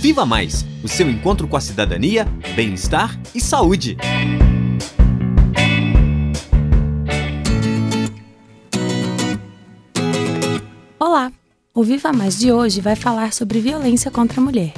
[0.00, 2.26] Viva Mais o seu encontro com a cidadania,
[2.56, 3.98] bem-estar e saúde.
[10.98, 11.30] Olá!
[11.74, 14.72] O Viva Mais de hoje vai falar sobre violência contra a mulher.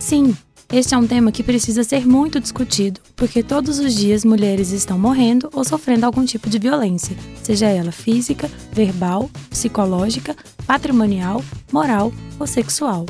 [0.00, 0.34] Sim,
[0.72, 4.98] este é um tema que precisa ser muito discutido, porque todos os dias mulheres estão
[4.98, 10.34] morrendo ou sofrendo algum tipo de violência, seja ela física, verbal, psicológica,
[10.66, 13.04] patrimonial, moral ou sexual.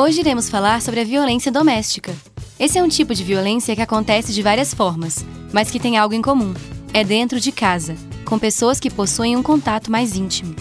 [0.00, 2.14] Hoje iremos falar sobre a violência doméstica.
[2.56, 6.14] Esse é um tipo de violência que acontece de várias formas, mas que tem algo
[6.14, 6.54] em comum:
[6.94, 10.54] é dentro de casa, com pessoas que possuem um contato mais íntimo.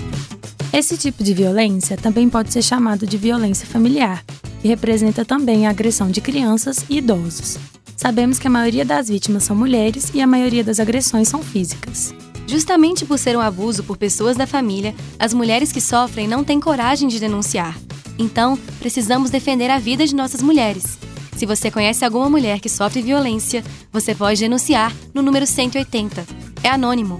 [0.74, 4.26] Esse tipo de violência também pode ser chamado de violência familiar,
[4.60, 7.60] que representa também a agressão de crianças e idosos.
[7.96, 12.12] Sabemos que a maioria das vítimas são mulheres e a maioria das agressões são físicas.
[12.48, 16.60] Justamente por ser um abuso por pessoas da família, as mulheres que sofrem não têm
[16.60, 17.78] coragem de denunciar.
[18.18, 20.98] Então, precisamos defender a vida de nossas mulheres.
[21.36, 26.26] Se você conhece alguma mulher que sofre violência, você pode denunciar no número 180.
[26.64, 27.20] É anônimo.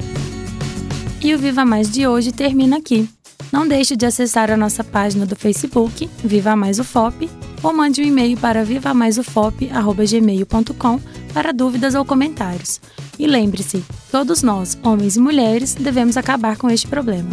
[1.22, 3.08] E o Viva Mais de hoje termina aqui.
[3.52, 7.28] Não deixe de acessar a nossa página do Facebook, Viva Mais UFOP,
[7.64, 11.00] ou mande um e-mail para vivamaisufop.gmail.com
[11.34, 12.82] para dúvidas ou comentários.
[13.18, 17.30] E lembre-se, todos nós, homens e mulheres, devemos acabar com este problema.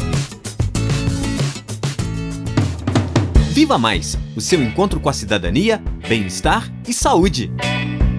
[3.55, 7.53] Viva Mais o seu encontro com a cidadania, bem-estar e saúde.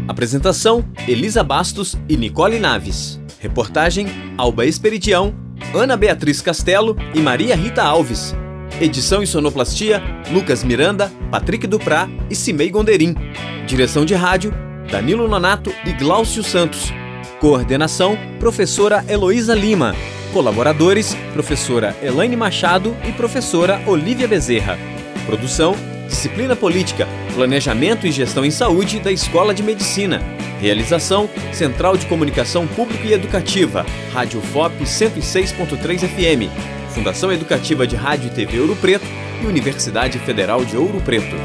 [0.08, 3.19] Apresentação: Elisa Bastos e Nicole Naves.
[3.42, 5.36] Reportagem: Alba Esperidião
[5.73, 8.33] Ana Beatriz Castelo e Maria Rita Alves.
[8.80, 13.14] Edição e sonoplastia: Lucas Miranda, Patrick Duprá e Cimei Gonderim.
[13.67, 14.53] Direção de rádio:
[14.89, 16.94] Danilo Nonato e Gláucio Santos.
[17.42, 19.94] Coordenação: Professora Heloísa Lima.
[20.31, 24.94] Colaboradores: Professora Elaine Machado e Professora Olivia Bezerra.
[25.25, 25.75] Produção:
[26.07, 30.21] Disciplina Política, Planejamento e Gestão em Saúde da Escola de Medicina.
[30.59, 36.49] Realização: Central de Comunicação Pública e Educativa, Rádio FOP 106.3 FM,
[36.93, 39.05] Fundação Educativa de Rádio e TV Ouro Preto
[39.41, 41.35] e Universidade Federal de Ouro Preto.